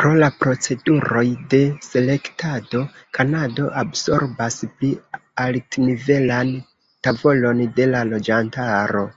Pro 0.00 0.10
la 0.20 0.28
proceduroj 0.44 1.24
de 1.54 1.60
selektado, 1.88 2.82
Kanado 3.20 3.68
absorbas 3.84 4.60
pli 4.80 4.96
altnivelan 5.48 6.58
tavolon 7.08 7.66
de 7.80 7.94
la 7.96 8.06
loĝantaro. 8.14 9.10